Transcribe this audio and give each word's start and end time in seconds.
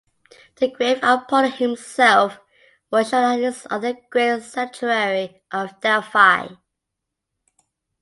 The 0.55 0.67
grave 0.71 0.97
of 1.03 1.25
Apollo 1.27 1.49
himself 1.49 2.39
was 2.89 3.09
shown 3.09 3.23
at 3.23 3.39
his 3.43 3.67
other 3.69 3.95
great 4.09 4.41
sanctuary 4.41 5.43
of 5.51 5.79
Delphi. 5.79 6.47